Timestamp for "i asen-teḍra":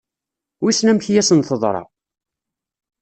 1.07-1.83